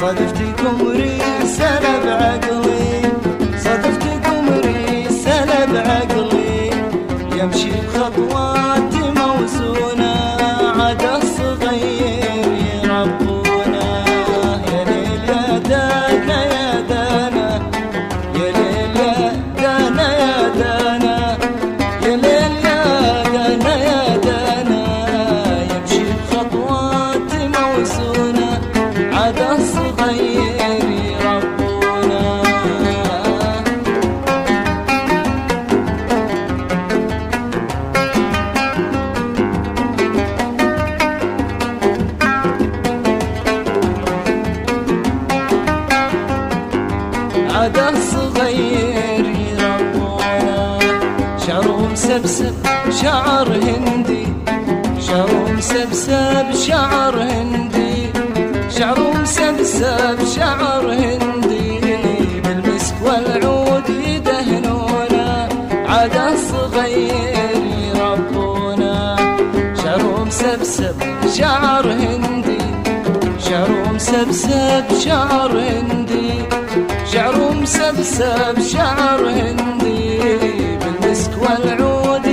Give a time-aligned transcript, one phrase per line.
[0.00, 3.02] صدفتكم رسالة بعقلي
[3.58, 6.70] صدفتكم رسالة بعقلي.
[7.38, 7.99] يمشي بخطوات
[53.02, 54.26] شعر هندي
[55.06, 58.12] شعره مسبسب شعر هندي
[58.78, 61.80] شعره مسبسب شعر هندي.
[62.44, 65.48] بالمسك والعود يدهنونا
[65.88, 66.16] عاد
[66.50, 67.62] صغير
[67.94, 69.16] يربونا.
[69.82, 70.96] شعره مسبسب
[71.36, 72.62] شعر هندي
[73.48, 76.32] شعره مسبسب شعر هندي.
[77.12, 80.18] شعره مسبسب شعر هندي
[80.80, 82.26] بالمسك والعود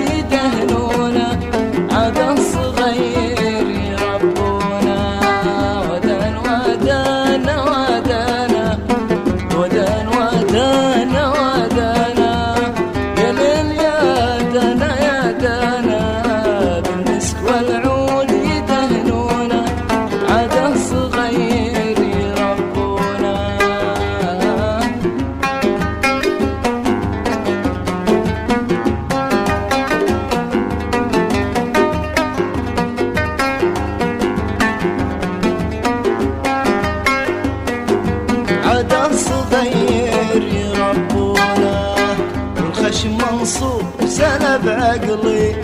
[42.88, 45.56] والخشم منصوب سلب عقلي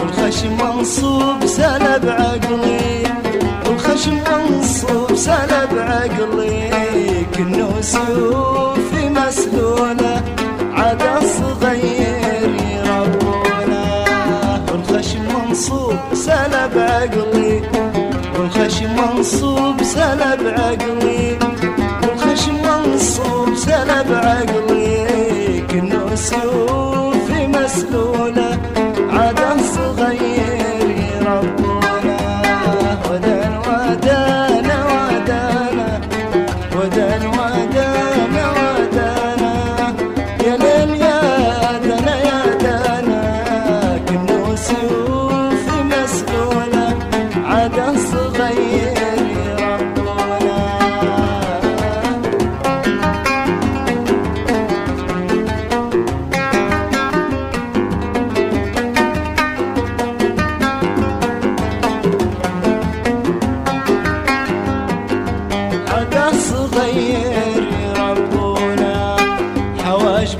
[0.00, 3.02] والخشم منصوب سلب عقلي
[3.66, 6.70] والخشم منصوب سلب عقلي
[7.34, 10.22] كنه سيوفي مسلولة
[10.72, 11.02] عاد
[11.38, 13.84] صغير يربونا.
[14.72, 17.62] والخشم منصوب سلب عقلي
[18.38, 21.39] والخشم منصوب سلب عقلي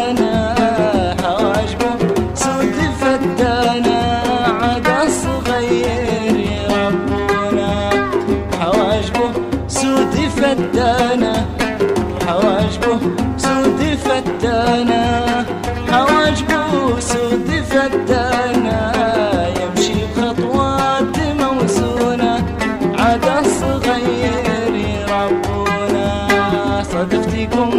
[8.61, 9.31] حواجبه
[9.67, 11.56] سود فتانة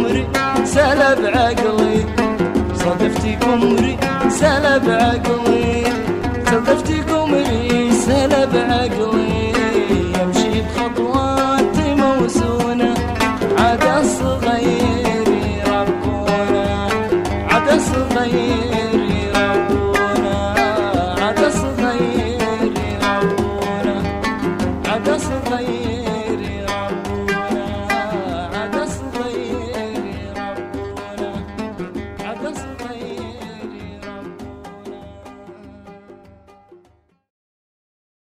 [0.09, 2.05] صدفتكم رسالة بعقلي
[2.75, 3.75] صدفتكم
[4.25, 5.83] رسالة بعقلي
[6.51, 9.18] صدفتكم رسالة بعقلي يمشي